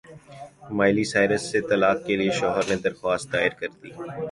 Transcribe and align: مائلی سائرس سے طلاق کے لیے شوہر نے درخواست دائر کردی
مائلی 0.77 1.03
سائرس 1.11 1.43
سے 1.51 1.59
طلاق 1.69 1.97
کے 2.05 2.15
لیے 2.19 2.31
شوہر 2.39 2.63
نے 2.69 2.75
درخواست 2.85 3.31
دائر 3.33 3.53
کردی 3.59 3.89